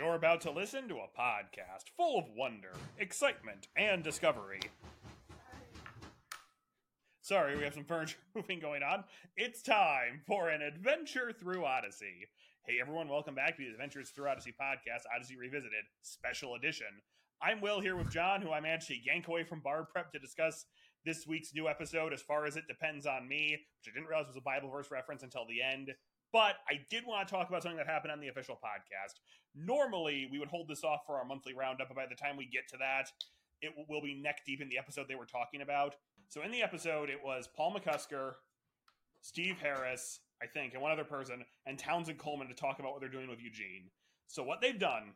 [0.00, 4.60] You're about to listen to a podcast full of wonder, excitement, and discovery.
[7.20, 9.04] Sorry, we have some furniture moving going on.
[9.36, 12.28] It's time for an adventure through Odyssey.
[12.66, 16.86] Hey everyone, welcome back to the Adventures Through Odyssey podcast, Odyssey Revisited, special edition.
[17.42, 20.18] I'm Will here with John, who I managed to yank away from bar prep to
[20.18, 20.64] discuss
[21.04, 24.28] this week's new episode as far as it depends on me, which I didn't realize
[24.28, 25.90] was a Bible verse reference until the end.
[26.32, 29.14] But I did want to talk about something that happened on the official podcast.
[29.54, 32.46] Normally, we would hold this off for our monthly roundup, but by the time we
[32.46, 33.10] get to that,
[33.62, 35.96] it will be neck deep in the episode they were talking about.
[36.28, 38.34] So in the episode, it was Paul McCusker,
[39.20, 43.00] Steve Harris, I think, and one other person, and Townsend Coleman to talk about what
[43.00, 43.90] they're doing with Eugene.
[44.28, 45.14] So what they've done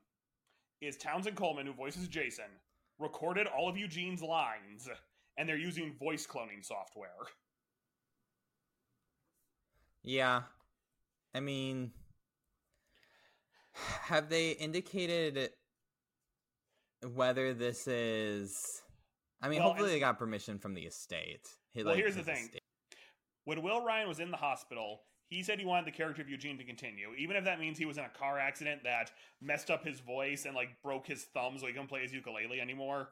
[0.80, 2.44] is Townsend Coleman, who voices Jason,
[2.98, 4.88] recorded all of Eugene's lines,
[5.38, 7.08] and they're using voice cloning software.
[10.02, 10.42] Yeah.
[11.34, 11.90] I mean,
[13.72, 15.50] have they indicated
[17.14, 18.82] whether this is?
[19.42, 21.48] I mean, Well, hopefully they got permission from the estate.
[21.72, 22.44] He- Well, like, here's the thing.
[22.44, 22.62] estate.
[23.44, 26.56] When Will Ryan was in the hospital, he said he wanted the character of Eugene
[26.56, 29.10] to continue, even if that means he was in a car accident that
[29.42, 32.60] messed up his voice and like broke his thumb, so he couldn't play his ukulele
[32.60, 33.10] anymore.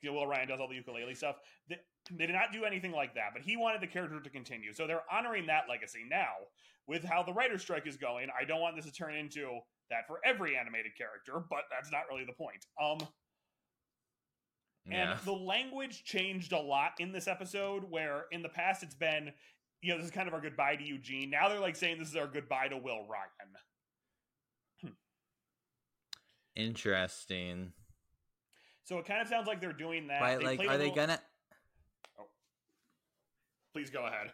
[0.00, 1.40] You know, Will Ryan does all the ukulele stuff.
[1.68, 1.76] They,
[2.10, 4.86] they did not do anything like that, but he wanted the character to continue, so
[4.86, 6.32] they're honoring that legacy now.
[6.86, 9.60] With how the writer's strike is going, I don't want this to turn into
[9.90, 12.64] that for every animated character, but that's not really the point.
[12.82, 12.98] Um,
[14.86, 15.10] Yeah.
[15.12, 19.34] and the language changed a lot in this episode, where in the past it's been,
[19.82, 21.28] you know, this is kind of our goodbye to Eugene.
[21.28, 23.54] Now they're like saying this is our goodbye to Will Ryan.
[26.56, 27.72] Interesting.
[28.84, 30.20] So it kind of sounds like they're doing that.
[30.20, 30.38] Right?
[30.38, 31.22] They Like, played a are they little- gonna?
[33.78, 34.32] Please go ahead.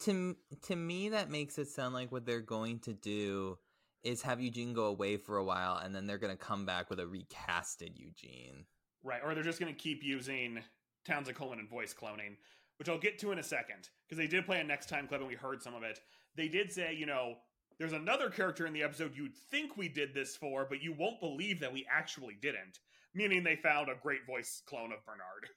[0.00, 0.36] To
[0.66, 3.56] to me, that makes it sound like what they're going to do
[4.02, 7.00] is have Eugene go away for a while, and then they're gonna come back with
[7.00, 8.66] a recasted Eugene.
[9.02, 10.60] Right, or they're just going to keep using
[11.06, 12.36] Townsend Coleman and voice cloning,
[12.78, 15.20] which I'll get to in a second because they did play a next time clip
[15.20, 15.98] and we heard some of it.
[16.36, 17.36] They did say, you know,
[17.78, 21.20] there's another character in the episode you'd think we did this for, but you won't
[21.20, 22.80] believe that we actually didn't.
[23.14, 25.48] Meaning they found a great voice clone of Bernard.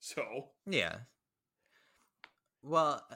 [0.00, 0.98] So Yeah.
[2.62, 3.14] Well, uh,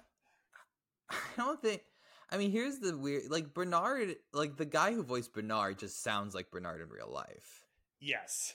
[1.11, 1.83] I don't think.
[2.31, 3.31] I mean, here's the weird.
[3.31, 7.67] Like Bernard, like the guy who voiced Bernard, just sounds like Bernard in real life.
[8.01, 8.55] yes,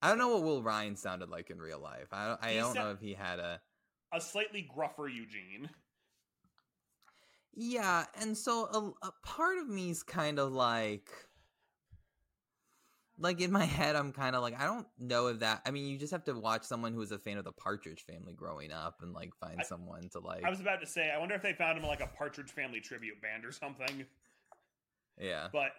[0.00, 2.08] I don't know what Will Ryan sounded like in real life.
[2.12, 3.60] I don't, I don't know if he had a.
[4.12, 5.68] a slightly gruffer Eugene.
[7.54, 11.10] Yeah, and so a, a part of me's kind of like.
[13.20, 15.62] Like in my head, I'm kind of like I don't know if that.
[15.66, 18.04] I mean, you just have to watch someone who was a fan of the Partridge
[18.04, 20.44] Family growing up, and like find I- someone to like.
[20.44, 22.80] I was about to say, I wonder if they found him like a Partridge Family
[22.80, 24.06] tribute band or something.
[25.20, 25.48] yeah.
[25.52, 25.72] But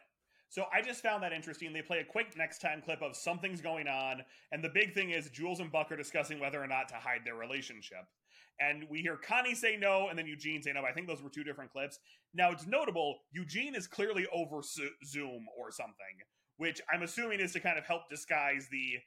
[0.50, 1.72] so I just found that interesting.
[1.72, 5.12] They play a quick next time clip of something's going on, and the big thing
[5.12, 8.06] is Jules and Buck are discussing whether or not to hide their relationship.
[8.60, 10.84] And we hear Connie say no, and then Eugene say no.
[10.84, 12.00] I think those were two different clips.
[12.34, 14.62] Now it's notable Eugene is clearly over
[15.06, 15.96] Zoom or something,
[16.60, 19.00] which I'm assuming is to kind of help disguise the.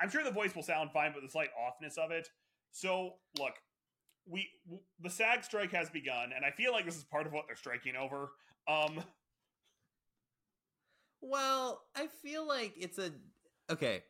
[0.00, 2.28] I'm sure the voice will sound fine, but the slight offness of it.
[2.72, 3.54] So look,
[4.26, 7.32] we w- the SAG strike has begun, and I feel like this is part of
[7.32, 8.30] what they're striking over.
[8.68, 9.02] Um,
[11.20, 13.10] Well, I feel like it's a
[13.70, 14.02] okay.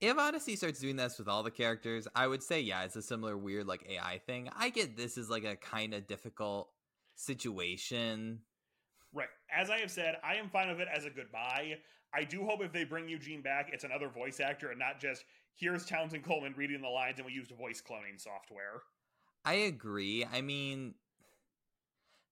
[0.00, 3.02] If Odyssey starts doing this with all the characters, I would say yeah, it's a
[3.02, 4.48] similar weird like AI thing.
[4.56, 6.70] I get this is like a kind of difficult
[7.14, 8.40] situation.
[9.12, 9.28] Right.
[9.54, 11.76] As I have said, I am fine with it as a goodbye.
[12.14, 15.24] I do hope if they bring Eugene back, it's another voice actor and not just
[15.54, 18.82] here's Townsend Coleman reading the lines and we used voice cloning software.
[19.44, 20.26] I agree.
[20.30, 20.94] I mean,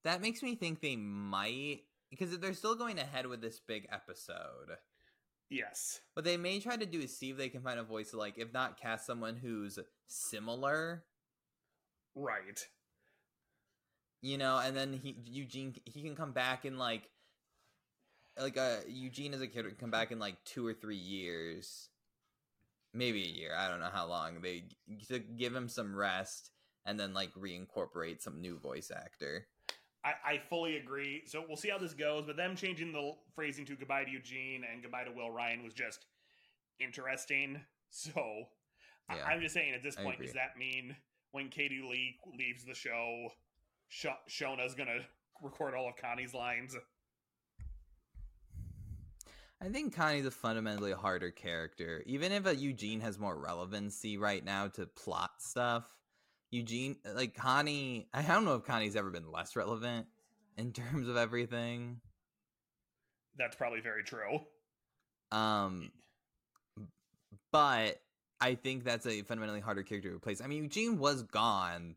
[0.05, 1.81] that makes me think they might
[2.11, 4.77] because they're still going ahead with this big episode.
[5.51, 6.01] Yes.
[6.15, 8.39] What they may try to do is see if they can find a voice like,
[8.39, 11.05] if not cast someone who's similar.
[12.15, 12.67] Right.
[14.25, 17.11] You know, and then he Eugene he can come back in like
[18.41, 21.91] like uh Eugene as a kid can come back in like two or three years.
[22.95, 23.55] Maybe a year.
[23.55, 24.41] I don't know how long.
[24.41, 24.65] They
[25.09, 26.53] to give him some rest
[26.87, 29.47] and then like reincorporate some new voice actor.
[30.03, 31.25] I, I fully agree.
[31.27, 32.25] So we'll see how this goes.
[32.27, 35.75] But them changing the phrasing to goodbye to Eugene and goodbye to Will Ryan was
[35.75, 36.07] just
[36.81, 37.61] interesting.
[37.97, 38.49] So
[39.09, 40.97] Yeah, I, am just saying at this point, does that mean
[41.31, 43.29] when Katie Leigh leaves the show,
[43.95, 44.99] Sh- Shona's to
[45.41, 46.77] record all of Connie's lines?
[49.63, 52.03] I think Connie's a fundamentally harder character.
[52.05, 55.85] Even if a Eugene has more relevancy right now to plot stuff,
[56.51, 60.07] Eugene, like Connie, I don't know if Connie's ever been less relevant
[60.59, 62.01] in terms of everything.
[63.39, 64.41] That's probably very true.
[65.31, 65.93] Um,
[67.53, 68.01] but
[68.41, 70.41] I think that's a fundamentally harder character to replace.
[70.41, 71.95] I mean, Eugene was gone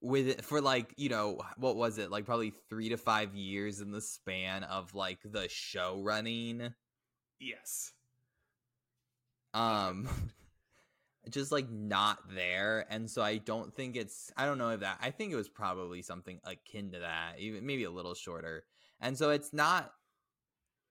[0.00, 3.80] with it for like you know what was it like probably three to five years
[3.80, 6.74] in the span of like the show running.
[7.40, 7.92] Yes.
[9.54, 10.08] um
[11.30, 14.98] just like not there and so i don't think it's i don't know if that
[15.02, 18.64] i think it was probably something akin to that even maybe a little shorter
[19.00, 19.92] and so it's not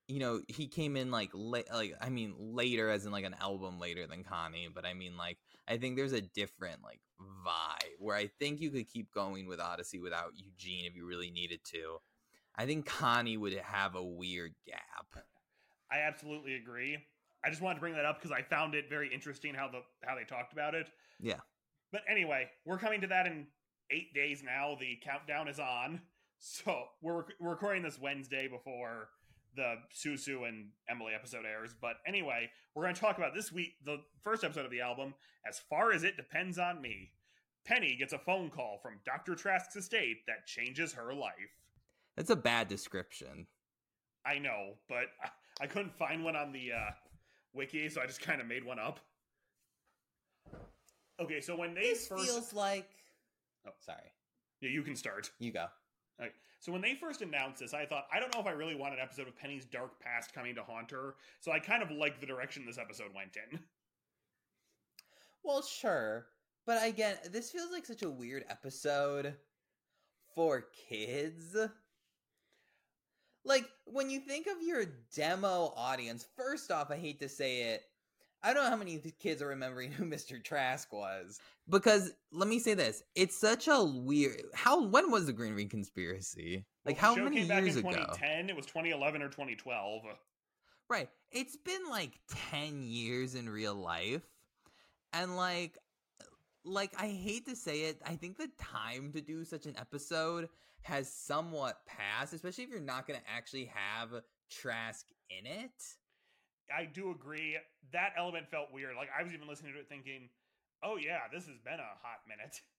[0.07, 3.35] you know he came in like late like i mean later as in like an
[3.41, 5.37] album later than connie but i mean like
[5.67, 9.59] i think there's a different like vibe where i think you could keep going with
[9.59, 11.97] odyssey without eugene if you really needed to
[12.55, 15.23] i think connie would have a weird gap
[15.91, 16.97] I absolutely agree.
[17.43, 19.81] I just wanted to bring that up because I found it very interesting how the
[20.03, 20.87] how they talked about it.
[21.21, 21.39] Yeah.
[21.91, 23.47] But anyway, we're coming to that in
[23.91, 24.75] eight days now.
[24.79, 26.01] The countdown is on,
[26.39, 29.09] so we're rec- we're recording this Wednesday before
[29.55, 31.73] the Susu and Emily episode airs.
[31.79, 35.13] But anyway, we're going to talk about this week the first episode of the album.
[35.47, 37.11] As far as it depends on me,
[37.65, 41.33] Penny gets a phone call from Doctor Trask's estate that changes her life.
[42.15, 43.47] that's a bad description
[44.27, 46.91] I know, but I, I couldn't find one on the uh,
[47.53, 48.99] wiki, so I just kind of made one up.
[51.21, 52.89] Okay, so when they this first, feels like
[53.67, 53.71] Oh.
[53.79, 54.11] sorry
[54.61, 55.31] yeah, you can start.
[55.39, 55.65] you go
[56.21, 56.31] Okay.
[56.59, 58.93] So when they first announced this, I thought I don't know if I really want
[58.93, 61.15] an episode of Penny's dark past coming to haunt her.
[61.39, 63.59] So I kind of liked the direction this episode went in.
[65.45, 66.25] well sure
[66.65, 69.35] but again this feels like such a weird episode
[70.33, 71.55] for kids
[73.45, 74.85] like when you think of your
[75.15, 77.83] demo audience first off i hate to say it
[78.45, 81.39] i don't know how many kids are remembering who mr trask was
[81.69, 85.67] because let me say this it's such a weird how when was the green ring
[85.67, 88.49] conspiracy like Well, how many came back years in ago 2010.
[88.49, 90.03] It was 2011 or 2012.
[90.89, 91.09] Right.
[91.31, 92.19] It's been like
[92.51, 94.21] 10 years in real life.
[95.13, 95.77] And like
[96.63, 100.49] like I hate to say it, I think the time to do such an episode
[100.81, 104.09] has somewhat passed, especially if you're not going to actually have
[104.51, 105.73] Trask in it.
[106.75, 107.57] I do agree.
[107.91, 108.95] That element felt weird.
[108.95, 110.29] Like I was even listening to it thinking,
[110.83, 112.55] "Oh yeah, this has been a hot minute."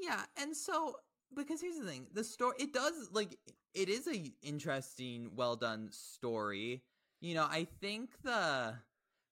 [0.00, 0.96] Yeah, and so
[1.36, 3.38] because here's the thing, the story it does like
[3.74, 6.82] it is a interesting, well done story.
[7.20, 8.74] You know, I think the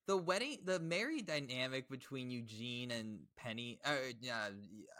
[0.06, 4.48] the wedding, the married dynamic between Eugene and Penny, uh, yeah,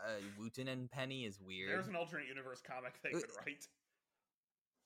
[0.07, 0.11] uh,
[0.41, 1.71] Wooton and Penny is weird.
[1.71, 3.69] There's an alternate universe comic they Uh, could write.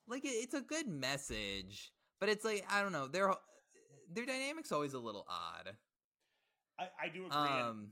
[0.08, 1.92] like it's a good message,
[2.24, 3.34] but it's like I don't know, their
[4.12, 5.72] their dynamic's always a little odd.
[6.78, 7.36] I, I do agree.
[7.36, 7.88] Um,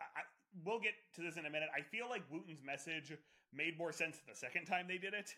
[0.00, 0.22] I, I,
[0.64, 1.68] we'll get to this in a minute.
[1.76, 3.16] I feel like Wooton's message
[3.54, 5.30] made more sense the second time they did it.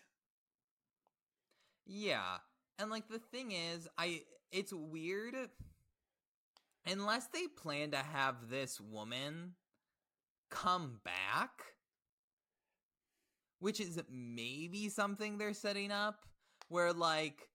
[1.85, 2.37] Yeah.
[2.79, 4.21] And like the thing is, I
[4.51, 5.35] it's weird
[6.87, 9.53] unless they plan to have this woman
[10.49, 11.51] come back,
[13.59, 16.25] which is maybe something they're setting up
[16.69, 17.47] where like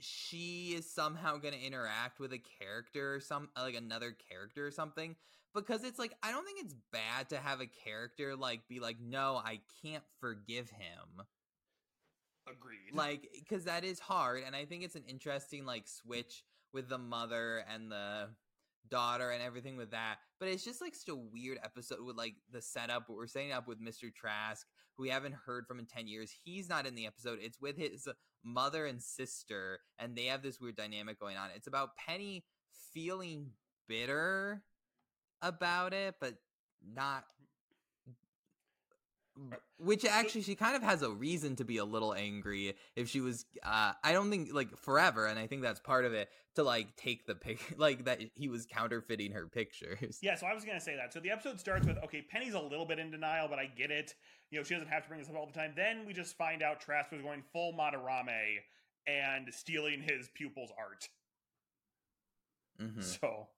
[0.00, 4.70] she is somehow going to interact with a character or some like another character or
[4.70, 5.16] something
[5.54, 8.96] because it's like I don't think it's bad to have a character like be like
[9.00, 11.26] no, I can't forgive him
[12.50, 12.94] Agreed.
[12.94, 16.98] Like, because that is hard, and I think it's an interesting like switch with the
[16.98, 18.28] mother and the
[18.88, 20.16] daughter and everything with that.
[20.38, 23.08] But it's just like such a weird episode with like the setup.
[23.08, 24.12] What we're setting up with Mr.
[24.14, 24.66] Trask,
[24.98, 26.30] who we haven't heard from in 10 years.
[26.44, 27.38] He's not in the episode.
[27.40, 28.08] It's with his
[28.44, 31.50] mother and sister, and they have this weird dynamic going on.
[31.54, 32.44] It's about Penny
[32.92, 33.52] feeling
[33.88, 34.62] bitter
[35.40, 36.34] about it, but
[36.84, 37.24] not
[39.78, 43.20] which actually she kind of has a reason to be a little angry if she
[43.20, 46.62] was uh i don't think like forever and i think that's part of it to
[46.62, 50.64] like take the pic like that he was counterfeiting her pictures yeah so i was
[50.64, 53.46] gonna say that so the episode starts with okay penny's a little bit in denial
[53.48, 54.14] but i get it
[54.50, 56.36] you know she doesn't have to bring this up all the time then we just
[56.36, 58.58] find out trask was going full madarame
[59.06, 61.08] and stealing his pupil's art
[62.80, 63.00] mm-hmm.
[63.00, 63.48] so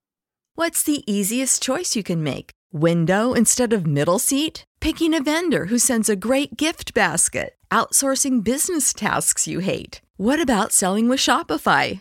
[0.55, 5.67] what's the easiest choice you can make window instead of middle seat Picking a vendor
[5.67, 7.55] who sends a great gift basket?
[7.71, 10.01] Outsourcing business tasks you hate?
[10.17, 12.01] What about selling with Shopify?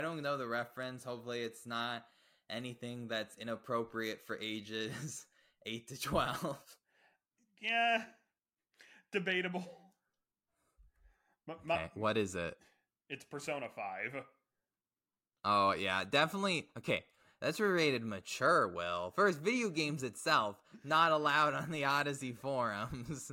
[0.00, 1.04] I don't know the reference.
[1.04, 2.06] Hopefully it's not
[2.48, 5.26] anything that's inappropriate for ages
[5.66, 6.58] 8 to 12.
[7.60, 8.04] Yeah.
[9.12, 9.62] Debatable.
[11.50, 12.56] okay, what is it?
[13.10, 14.24] It's Persona 5.
[15.44, 16.68] Oh, yeah, definitely.
[16.78, 17.04] Okay,
[17.42, 19.12] that's rated mature, Will.
[19.14, 23.32] First, video games itself, not allowed on the Odyssey forums.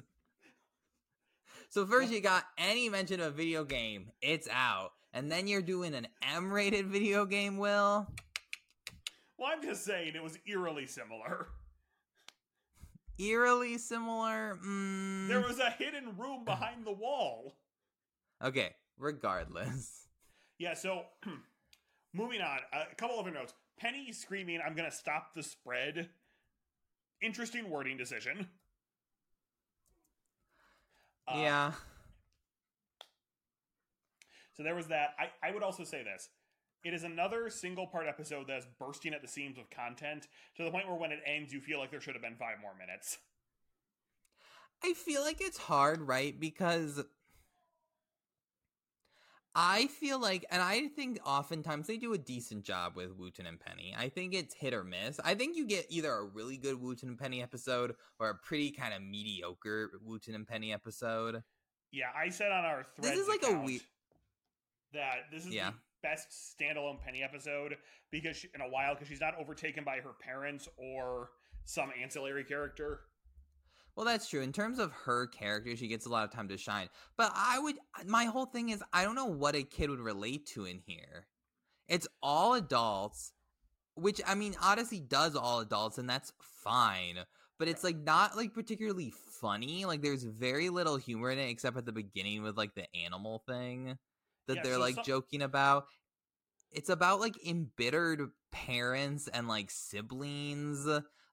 [1.70, 5.64] so, first, you got any mention of a video game, it's out and then you're
[5.64, 8.08] doing an M-rated video game, Will.
[9.38, 11.48] Well, I'm just saying it was eerily similar.
[13.18, 14.60] Eerily similar.
[14.64, 15.28] Mm.
[15.28, 17.56] There was a hidden room behind the wall.
[18.44, 20.08] Okay, regardless.
[20.60, 21.06] Yeah, so
[22.14, 22.60] moving on.
[22.72, 23.56] A couple other notes.
[23.80, 26.10] Penny screaming, "I'm gonna stop the spread."
[27.22, 28.48] Interesting wording decision.
[31.28, 31.72] Uh, yeah.
[34.58, 35.10] So there was that.
[35.20, 36.30] I, I would also say this.
[36.84, 40.72] It is another single part episode that's bursting at the seams with content to the
[40.72, 43.20] point where when it ends, you feel like there should have been five more minutes.
[44.84, 46.40] I feel like it's hard, right?
[46.40, 47.04] Because
[49.54, 53.60] I feel like, and I think oftentimes they do a decent job with Wooton and
[53.60, 53.96] Penny.
[53.98, 55.20] I think it's hit or miss.
[55.24, 58.72] I think you get either a really good Wooton and Penny episode or a pretty
[58.72, 61.44] kind of mediocre Wooton and Penny episode.
[61.92, 63.12] Yeah, I said on our thread.
[63.12, 63.84] This is like account, a week
[64.94, 65.72] that this is yeah.
[65.72, 67.76] the best standalone Penny episode
[68.12, 71.30] because she, in a while because she's not overtaken by her parents or
[71.66, 73.02] some ancillary character.
[73.96, 74.42] Well, that's true.
[74.42, 76.88] In terms of her character, she gets a lot of time to shine.
[77.18, 80.46] But I would, my whole thing is, I don't know what a kid would relate
[80.54, 81.26] to in here.
[81.88, 83.34] It's all adults,
[83.96, 87.18] which I mean, Odyssey does all adults, and that's fine.
[87.58, 89.86] But it's like not like particularly funny.
[89.86, 93.42] Like there's very little humor in it, except at the beginning with like the animal
[93.48, 93.98] thing
[94.48, 95.04] that yeah, they're so like some...
[95.06, 95.86] joking about.
[96.72, 100.88] It's about like embittered parents and like siblings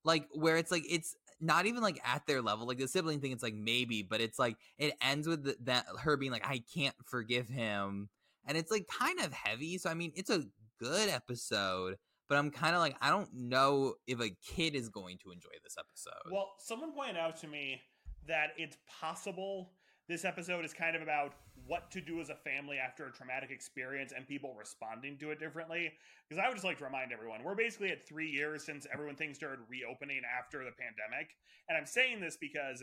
[0.04, 2.66] like where it's like it's not even like at their level.
[2.66, 5.87] Like the sibling thing, it's like maybe, but it's like it ends with the, that
[6.00, 8.09] her being like, I can't forgive him,
[8.47, 9.78] and it's like kind of heavy.
[9.78, 10.44] So I mean, it's a
[10.78, 11.97] good episode,
[12.28, 15.50] but I'm kind of like, I don't know if a kid is going to enjoy
[15.62, 16.33] this episode.
[16.33, 17.80] Well, someone pointed out to me
[18.26, 19.73] that it's possible
[20.09, 21.35] this episode is kind of about
[21.66, 25.38] what to do as a family after a traumatic experience and people responding to it
[25.38, 25.92] differently.
[26.28, 29.16] Because I would just like to remind everyone, we're basically at three years since everyone
[29.16, 31.30] things started reopening after the pandemic.
[31.68, 32.83] And I'm saying this because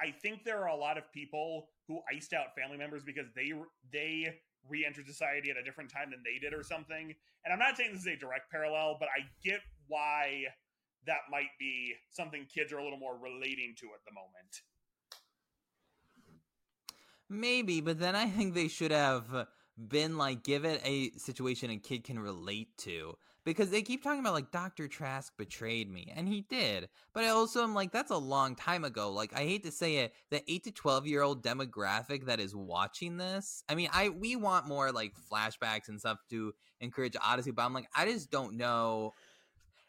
[0.00, 3.52] I think there are a lot of people who iced out family members because they
[3.92, 4.34] they
[4.68, 7.12] re-entered society at a different time than they did or something.
[7.44, 10.44] And I'm not saying this is a direct parallel, but I get why
[11.06, 14.62] that might be something kids are a little more relating to at the moment.
[17.32, 19.46] Maybe, but then I think they should have
[19.78, 23.14] been like, give it a situation a kid can relate to.
[23.44, 24.86] Because they keep talking about like Dr.
[24.86, 26.88] Trask betrayed me, and he did.
[27.12, 29.10] But I also am like, that's a long time ago.
[29.10, 32.54] Like, I hate to say it, the 8 to 12 year old demographic that is
[32.54, 33.64] watching this.
[33.68, 37.74] I mean, I we want more like flashbacks and stuff to encourage Odyssey, but I'm
[37.74, 39.14] like, I just don't know.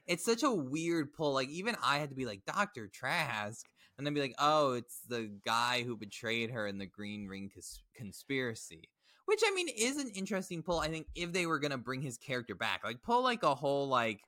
[0.08, 1.34] It's such a weird pull.
[1.34, 2.88] Like, even I had to be like, Dr.
[2.88, 3.66] Trask
[3.98, 7.50] and then be like, oh, it's the guy who betrayed her in the Green Ring
[7.54, 8.90] cons- conspiracy.
[9.26, 10.80] Which I mean is an interesting pull.
[10.80, 13.88] I think if they were gonna bring his character back, like pull like a whole
[13.88, 14.20] like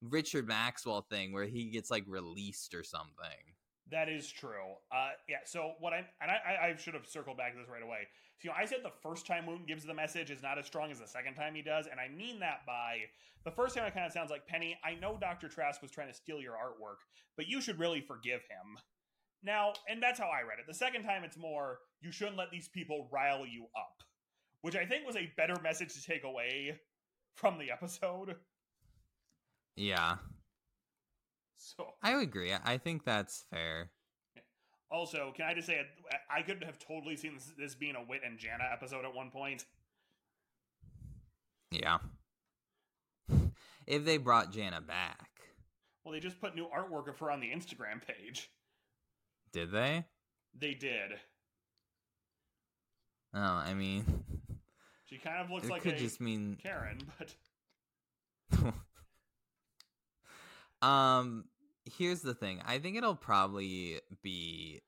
[0.00, 3.54] Richard Maxwell thing where he gets like released or something.
[3.90, 4.74] That is true.
[4.92, 5.38] Uh, yeah.
[5.44, 8.06] So what I and I, I should have circled back to this right away.
[8.38, 10.66] So you know, I said the first time Wooton gives the message is not as
[10.66, 12.98] strong as the second time he does, and I mean that by
[13.44, 14.78] the first time it kind of sounds like Penny.
[14.84, 17.04] I know Doctor Trask was trying to steal your artwork,
[17.36, 18.78] but you should really forgive him.
[19.44, 20.66] Now, and that's how I read it.
[20.66, 24.02] The second time, it's more, you shouldn't let these people rile you up,
[24.62, 26.80] which I think was a better message to take away
[27.34, 28.36] from the episode.
[29.76, 30.16] Yeah.
[31.58, 32.52] So I agree.
[32.64, 33.90] I think that's fair.
[34.90, 35.80] Also, can I just say,
[36.30, 39.30] I could have totally seen this, this being a Whit and Jana episode at one
[39.30, 39.66] point.
[41.70, 41.98] Yeah.
[43.86, 45.28] if they brought Jana back.
[46.04, 48.50] Well, they just put new artwork of her on the Instagram page.
[49.54, 50.04] Did they?
[50.58, 51.12] They did.
[53.32, 54.04] Oh, I mean,
[55.04, 56.98] she kind of looks it like could a just mean Karen,
[60.80, 60.86] but.
[60.86, 61.44] um,
[61.84, 62.62] here's the thing.
[62.66, 64.80] I think it'll probably be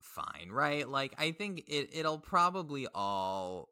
[0.00, 0.88] fine, right?
[0.88, 3.68] Like, I think it it'll probably all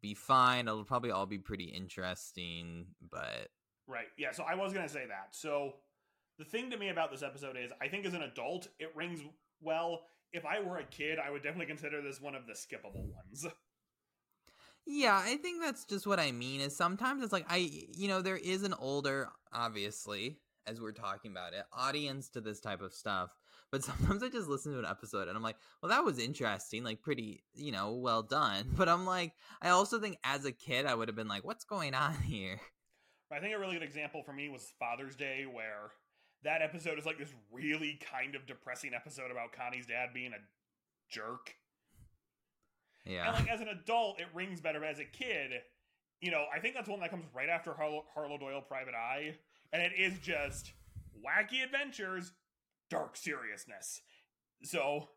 [0.00, 0.68] be fine.
[0.68, 3.48] It'll probably all be pretty interesting, but
[3.88, 4.30] right, yeah.
[4.30, 5.34] So I was gonna say that.
[5.34, 5.74] So
[6.38, 9.20] the thing to me about this episode is I think as an adult, it rings
[9.60, 10.02] well.
[10.32, 13.46] If I were a kid, I would definitely consider this one of the skippable ones.
[14.88, 17.56] Yeah, I think that's just what I mean is sometimes it's like I
[17.96, 22.60] you know, there is an older, obviously, as we're talking about it, audience to this
[22.60, 23.36] type of stuff.
[23.72, 26.84] But sometimes I just listen to an episode and I'm like, well, that was interesting,
[26.84, 28.66] like pretty, you know, well done.
[28.76, 31.64] But I'm like, I also think as a kid, I would have been like, what's
[31.64, 32.60] going on here?
[33.32, 35.90] I think a really good example for me was Father's Day, where
[36.44, 40.40] that episode is like this really kind of depressing episode about Connie's dad being a
[41.10, 41.54] jerk.
[43.04, 43.28] Yeah.
[43.28, 44.80] And like as an adult, it rings better.
[44.80, 45.52] But as a kid,
[46.20, 49.36] you know, I think that's one that comes right after Harlow, Harlow Doyle Private Eye,
[49.72, 50.72] and it is just
[51.24, 52.32] wacky adventures,
[52.90, 54.00] dark seriousness.
[54.62, 55.08] So.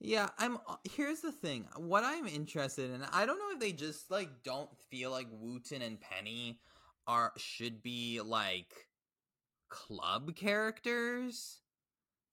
[0.00, 1.66] Yeah, I'm here's the thing.
[1.76, 5.84] What I'm interested in, I don't know if they just like don't feel like Wooton
[5.84, 6.60] and Penny
[7.08, 8.86] are should be like
[9.68, 11.62] club characters?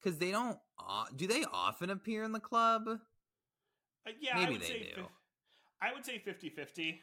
[0.00, 2.86] Because they don't uh, do they often appear in the club?
[4.06, 5.06] Uh, yeah maybe I would they say do.
[5.82, 7.00] I would say 50-50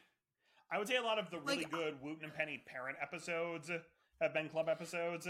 [0.72, 3.70] i would say a lot of the really Like, good wooton and penny parent episodes
[4.22, 5.28] have been club episodes.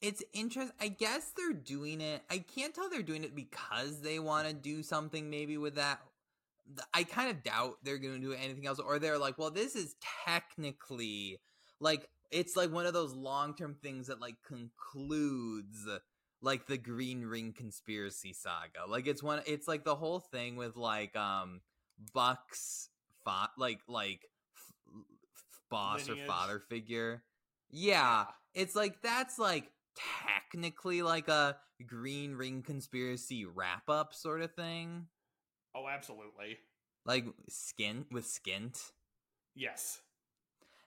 [0.00, 4.18] It's interesting i guess they're doing it i can't tell they're doing it because they
[4.20, 6.10] want to do something maybe with that th-
[6.94, 9.74] i kind of doubt they're going to do anything else or they're like well this
[9.74, 9.94] is
[10.26, 11.38] technically
[11.80, 15.86] like it's like one of those long-term things that like concludes
[16.40, 18.88] like the green ring conspiracy saga.
[18.88, 21.60] Like it's one it's like the whole thing with like um
[22.14, 22.90] buck's
[23.24, 24.20] fa- like like
[24.54, 26.24] f- f- boss Lineage.
[26.24, 27.22] or father figure.
[27.70, 28.26] Yeah.
[28.54, 29.70] It's like that's like
[30.26, 35.06] technically like a green ring conspiracy wrap up sort of thing
[35.78, 36.58] oh absolutely.
[37.04, 38.90] Like skin with skint?
[39.54, 40.00] Yes.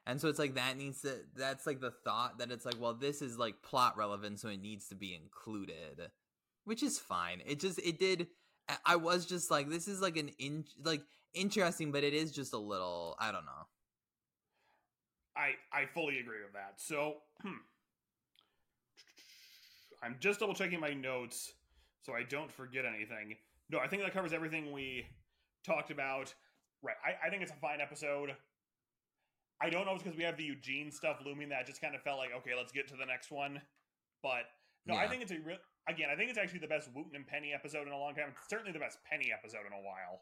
[0.05, 2.93] And so it's like that needs to that's like the thought that it's like well
[2.93, 6.09] this is like plot relevant so it needs to be included
[6.63, 7.41] which is fine.
[7.45, 8.27] It just it did
[8.85, 11.01] I- was just like this is like an in like
[11.33, 13.67] interesting but it is just a little i don't know.
[15.35, 16.73] I i fully agree with that.
[16.77, 17.49] So hmm.
[20.03, 21.53] I'm just double checking my notes
[22.03, 23.37] so I don't forget anything.
[23.71, 25.05] No, I think that covers everything we
[25.65, 26.33] talked about.
[26.83, 26.95] Right.
[27.05, 28.35] I, I think it's a fine episode.
[29.61, 31.95] I don't know if it's because we have the Eugene stuff looming that just kind
[31.95, 33.61] of felt like, okay, let's get to the next one.
[34.23, 34.49] But
[34.85, 35.57] no, I think it's a real
[35.87, 38.33] again, I think it's actually the best Wooton and Penny episode in a long time.
[38.37, 40.21] It's certainly the best Penny episode in a while.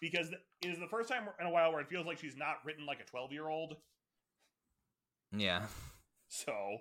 [0.00, 2.56] Because it is the first time in a while where it feels like she's not
[2.64, 3.76] written like a 12 year old.
[5.32, 5.62] Yeah.
[6.28, 6.78] So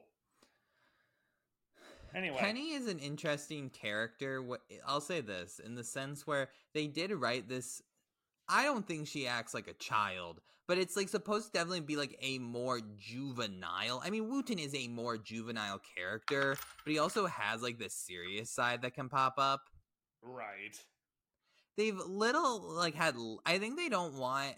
[2.15, 2.37] anyway.
[2.39, 4.43] Penny is an interesting character.
[4.87, 7.81] I'll say this in the sense where they did write this.
[8.49, 11.95] I don't think she acts like a child, but it's like supposed to definitely be
[11.95, 14.01] like a more juvenile.
[14.03, 18.49] I mean, Wooton is a more juvenile character, but he also has like this serious
[18.49, 19.61] side that can pop up.
[20.21, 20.77] Right.
[21.77, 23.15] They've little like had.
[23.45, 24.55] I think they don't want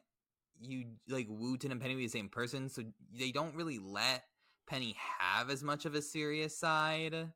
[0.59, 4.23] you like Wooton and Penny to be the same person, so they don't really let
[4.67, 7.31] Penny have as much of a serious side.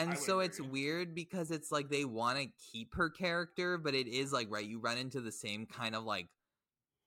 [0.00, 4.06] And so it's weird because it's like they want to keep her character, but it
[4.06, 6.28] is like right, you run into the same kind of like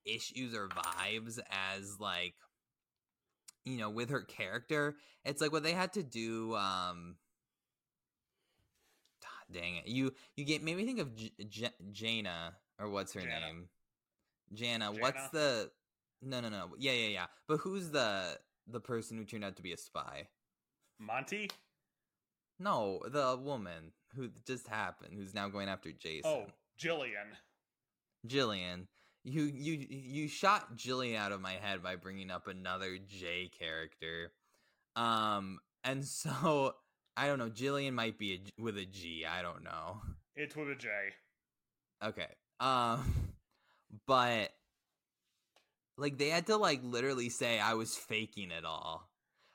[0.04, 2.34] issues or vibes as like
[3.64, 4.96] you know with her character.
[5.24, 7.16] It's like what they had to do um
[9.24, 9.88] ah, dang it.
[9.88, 13.40] You you get maybe think of J- J- Jaina or what's her Jana.
[13.40, 13.68] name?
[14.52, 14.92] Jana.
[14.92, 15.70] What's the
[16.22, 16.70] No, no, no.
[16.78, 17.26] Yeah, yeah, yeah.
[17.48, 20.28] But who's the the person who turned out to be a spy?
[20.98, 21.50] Monty?
[22.64, 26.22] No, the woman who just happened, who's now going after Jason.
[26.24, 26.46] Oh,
[26.80, 27.36] Jillian.
[28.26, 28.86] Jillian.
[29.22, 34.32] You you you shot Jillian out of my head by bringing up another J character.
[34.96, 36.74] Um and so
[37.16, 40.00] I don't know, Jillian might be a, with a G, I don't know.
[40.34, 40.88] It's with a J.
[42.02, 42.28] Okay.
[42.60, 43.34] Um
[44.06, 44.52] but
[45.98, 49.10] like they had to like literally say I was faking it all.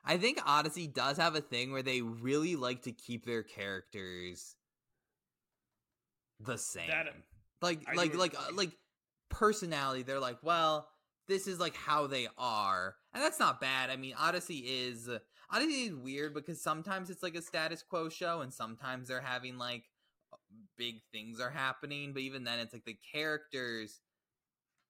[0.05, 4.55] I think Odyssey does have a thing where they really like to keep their characters
[6.39, 6.87] the same.
[6.87, 7.07] That-
[7.61, 8.71] like I like like uh, like
[9.29, 10.87] personality they're like, well,
[11.27, 12.95] this is like how they are.
[13.13, 13.89] And that's not bad.
[13.89, 15.09] I mean, Odyssey is
[15.51, 19.57] Odyssey is weird because sometimes it's like a status quo show and sometimes they're having
[19.57, 19.83] like
[20.77, 23.99] big things are happening, but even then it's like the characters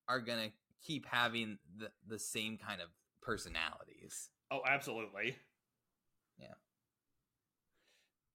[0.08, 2.89] are going to keep having the the same kind of
[3.22, 4.30] personalities.
[4.51, 5.38] Oh, absolutely.
[6.39, 6.53] Yeah.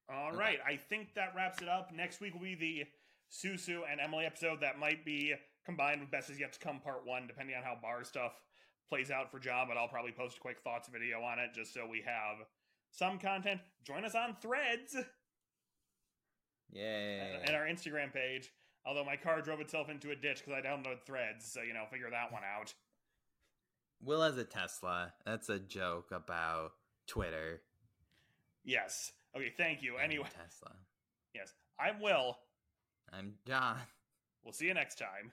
[0.08, 0.36] All Okay.
[0.36, 0.58] right.
[0.66, 1.92] I think that wraps it up.
[1.92, 2.84] Next week will be the
[3.30, 7.06] Susu and Emily episode that might be combined with Best Is Yet to Come Part
[7.06, 8.32] 1, depending on how bar stuff
[8.88, 11.72] plays out for John, but I'll probably post a quick thoughts video on it just
[11.72, 12.46] so we have
[12.90, 13.60] some content.
[13.82, 14.94] Join us on threads
[16.70, 17.40] Yay.
[17.44, 18.50] and our Instagram page.
[18.86, 21.86] Although my car drove itself into a ditch because I downloaded threads, so you know,
[21.90, 22.74] figure that one out.
[24.00, 25.12] Will has a Tesla.
[25.24, 26.72] That's a joke about
[27.06, 27.62] Twitter.
[28.64, 29.12] Yes.
[29.36, 29.94] Okay, thank you.
[29.96, 30.72] and Anyway, Tesla.
[31.34, 31.52] yes.
[31.78, 32.36] I'm Will.
[33.12, 33.76] I'm John.
[34.42, 35.32] We'll see you next time.